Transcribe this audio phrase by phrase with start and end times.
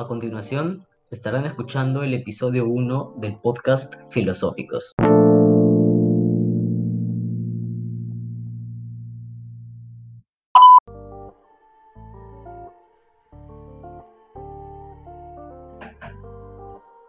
[0.00, 4.94] A continuación, estarán escuchando el episodio 1 del podcast Filosóficos.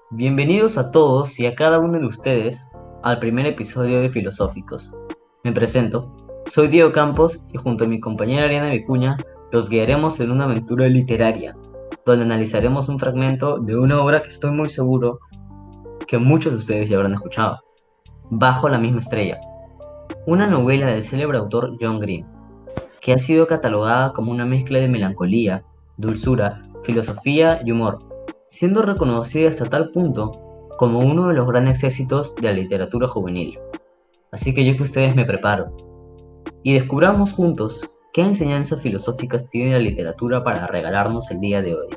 [0.09, 2.69] Bienvenidos a todos y a cada uno de ustedes
[3.03, 4.93] al primer episodio de Filosóficos.
[5.45, 6.13] Me presento,
[6.47, 9.15] soy Diego Campos y junto a mi compañera Ariana Vicuña
[9.53, 11.55] los guiaremos en una aventura literaria,
[12.05, 15.19] donde analizaremos un fragmento de una obra que estoy muy seguro
[16.07, 17.59] que muchos de ustedes ya habrán escuchado,
[18.29, 19.39] Bajo la misma estrella,
[20.25, 22.25] una novela del célebre autor John Green,
[23.01, 25.63] que ha sido catalogada como una mezcla de melancolía,
[25.97, 27.99] dulzura, filosofía y humor,
[28.49, 30.31] siendo reconocida hasta tal punto
[30.77, 33.59] como uno de los grandes éxitos de la literatura juvenil.
[34.31, 35.75] Así que yo que ustedes me preparo
[36.63, 41.87] y descubramos juntos qué enseñanzas filosóficas tiene la literatura para regalarnos el día de hoy.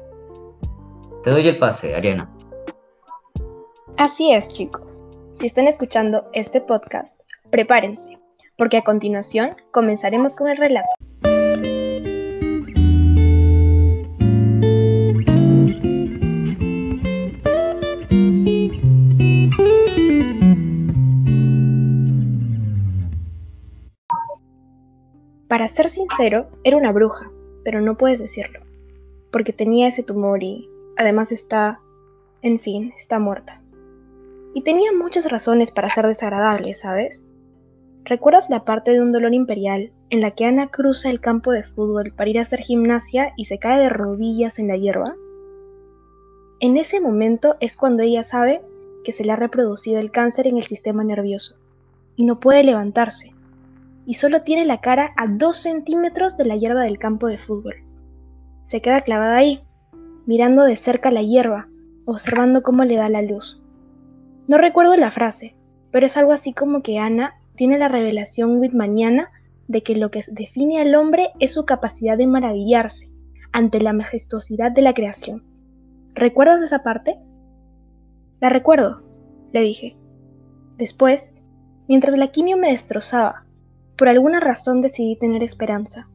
[1.23, 2.31] Te doy el pase, Ariana.
[3.97, 5.03] Así es, chicos.
[5.35, 7.21] Si están escuchando este podcast,
[7.51, 8.19] prepárense,
[8.57, 10.89] porque a continuación comenzaremos con el relato.
[25.55, 27.31] Para ser sincero, era una bruja,
[27.63, 28.59] pero no puedes decirlo,
[29.31, 31.79] porque tenía ese tumor y además está,
[32.43, 33.63] en fin, está muerta.
[34.53, 37.25] Y tenía muchas razones para ser desagradable, ¿sabes?
[38.03, 41.63] ¿Recuerdas la parte de un dolor imperial en la que Ana cruza el campo de
[41.63, 45.15] fútbol para ir a hacer gimnasia y se cae de rodillas en la hierba?
[46.59, 48.61] En ese momento es cuando ella sabe
[49.05, 51.55] que se le ha reproducido el cáncer en el sistema nervioso
[52.17, 53.34] y no puede levantarse
[54.07, 57.75] y solo tiene la cara a dos centímetros de la hierba del campo de fútbol.
[58.63, 59.63] Se queda clavada ahí,
[60.27, 61.69] mirando de cerca la hierba,
[62.05, 63.63] observando cómo le da la luz.
[64.47, 65.57] No recuerdo la frase,
[65.91, 69.31] pero es algo así como que Ana tiene la revelación whitmaniana
[69.69, 73.11] de que lo que define al hombre es su capacidad de maravillarse
[73.53, 75.45] ante la majestuosidad de la creación.
[76.15, 77.19] ¿Recuerdas esa parte?
[78.41, 79.03] La recuerdo,
[79.53, 79.97] le dije.
[80.77, 81.35] Después,
[81.89, 83.44] mientras la quimio me destrozaba
[83.97, 86.09] por alguna razón decidí tener esperanza.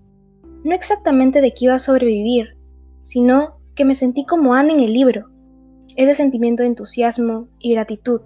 [0.64, 2.58] No exactamente de que iba a sobrevivir,
[3.02, 5.30] sino que me sentí como Ana en el libro,
[5.96, 8.22] ese sentimiento de entusiasmo y gratitud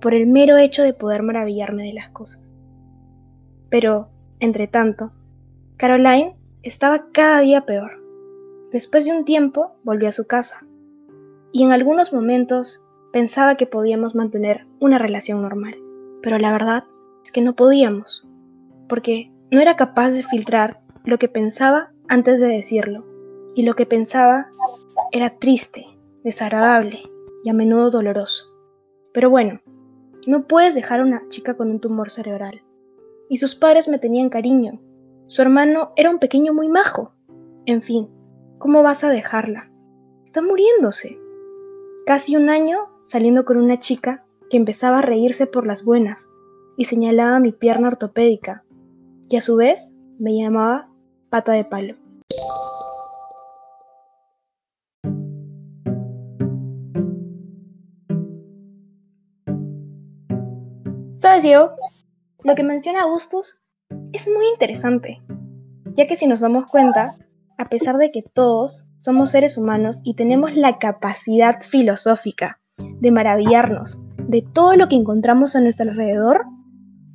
[0.00, 2.42] por el mero hecho de poder maravillarme de las cosas.
[3.70, 4.08] Pero,
[4.40, 5.12] entre tanto,
[5.76, 8.02] Caroline estaba cada día peor.
[8.70, 10.66] Después de un tiempo volvió a su casa,
[11.52, 12.82] y en algunos momentos
[13.12, 15.76] pensaba que podíamos mantener una relación normal,
[16.22, 16.84] pero la verdad
[17.22, 18.26] es que no podíamos
[18.88, 23.04] porque no era capaz de filtrar lo que pensaba antes de decirlo,
[23.54, 24.48] y lo que pensaba
[25.10, 25.84] era triste,
[26.24, 27.00] desagradable
[27.44, 28.46] y a menudo doloroso.
[29.12, 29.60] Pero bueno,
[30.26, 32.62] no puedes dejar a una chica con un tumor cerebral.
[33.28, 34.80] Y sus padres me tenían cariño.
[35.26, 37.12] Su hermano era un pequeño muy majo.
[37.66, 38.08] En fin,
[38.58, 39.70] ¿cómo vas a dejarla?
[40.22, 41.18] Está muriéndose.
[42.06, 46.28] Casi un año saliendo con una chica que empezaba a reírse por las buenas
[46.76, 48.64] y señalaba mi pierna ortopédica
[49.32, 50.90] y a su vez me llamaba
[51.30, 51.94] pata de palo.
[61.16, 61.70] ¿Sabes, Diego?
[62.42, 63.58] Lo que menciona Augustus
[64.12, 65.22] es muy interesante,
[65.94, 67.14] ya que si nos damos cuenta,
[67.56, 73.98] a pesar de que todos somos seres humanos y tenemos la capacidad filosófica de maravillarnos
[74.18, 76.44] de todo lo que encontramos a nuestro alrededor,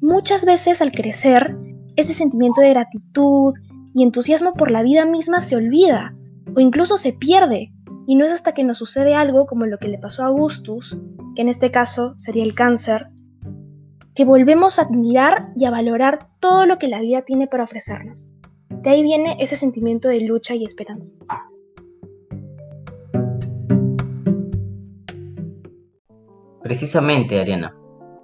[0.01, 1.55] muchas veces al crecer
[1.97, 3.56] ese sentimiento de gratitud
[3.94, 6.16] y entusiasmo por la vida misma se olvida
[6.56, 7.74] o incluso se pierde.
[8.06, 10.97] Y no es hasta que nos sucede algo como lo que le pasó a Augustus,
[11.35, 13.08] que en este caso sería el cáncer,
[14.16, 18.25] que volvemos a admirar y a valorar todo lo que la vida tiene para ofrecernos.
[18.69, 21.16] De ahí viene ese sentimiento de lucha y esperanza.
[26.61, 27.76] Precisamente, Ariana.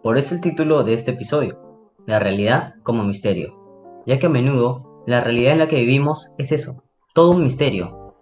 [0.04, 1.60] Por eso el título de este episodio,
[2.06, 3.62] La realidad como misterio
[4.06, 6.84] ya que a menudo la realidad en la que vivimos es eso,
[7.14, 8.16] todo un misterio.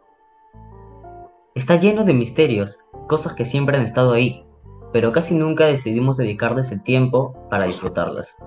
[1.56, 4.46] Está lleno de misterios, cosas que siempre han estado ahí,
[4.94, 8.38] pero casi nunca decidimos dedicarles el tiempo para disfrutarlas.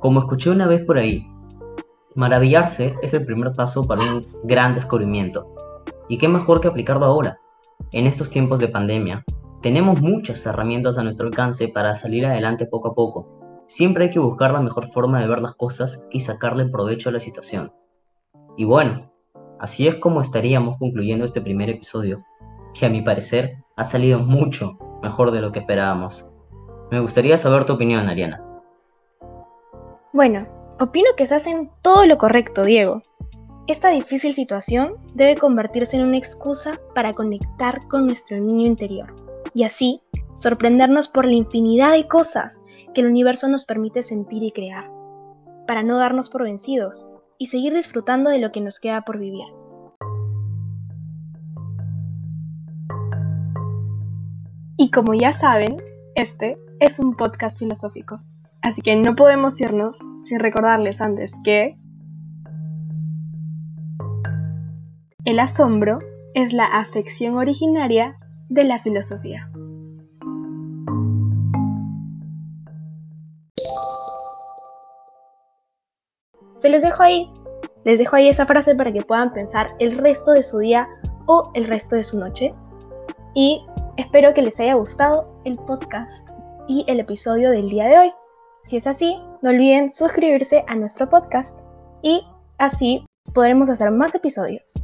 [0.00, 1.26] Como escuché una vez por ahí,
[2.14, 5.48] maravillarse es el primer paso para un gran descubrimiento.
[6.08, 7.38] ¿Y qué mejor que aplicarlo ahora?
[7.90, 9.24] En estos tiempos de pandemia,
[9.60, 13.41] tenemos muchas herramientas a nuestro alcance para salir adelante poco a poco,
[13.74, 17.12] Siempre hay que buscar la mejor forma de ver las cosas y sacarle provecho a
[17.12, 17.72] la situación.
[18.58, 19.10] Y bueno,
[19.58, 22.18] así es como estaríamos concluyendo este primer episodio,
[22.74, 26.34] que a mi parecer ha salido mucho mejor de lo que esperábamos.
[26.90, 28.44] Me gustaría saber tu opinión, Ariana.
[30.12, 30.46] Bueno,
[30.78, 33.00] opino que se hacen todo lo correcto, Diego.
[33.68, 39.16] Esta difícil situación debe convertirse en una excusa para conectar con nuestro niño interior
[39.54, 40.02] y así
[40.34, 42.61] sorprendernos por la infinidad de cosas
[42.92, 44.90] que el universo nos permite sentir y crear,
[45.66, 47.06] para no darnos por vencidos
[47.38, 49.46] y seguir disfrutando de lo que nos queda por vivir.
[54.76, 55.76] Y como ya saben,
[56.14, 58.20] este es un podcast filosófico,
[58.62, 61.76] así que no podemos irnos sin recordarles antes que
[65.24, 66.00] El asombro
[66.34, 68.16] es la afección originaria
[68.48, 69.51] de la filosofía.
[76.62, 77.28] Se les dejo ahí,
[77.82, 80.88] les dejo ahí esa frase para que puedan pensar el resto de su día
[81.26, 82.54] o el resto de su noche.
[83.34, 83.66] Y
[83.96, 86.30] espero que les haya gustado el podcast
[86.68, 88.12] y el episodio del día de hoy.
[88.62, 91.58] Si es así, no olviden suscribirse a nuestro podcast
[92.00, 92.24] y
[92.58, 93.04] así
[93.34, 94.74] podremos hacer más episodios.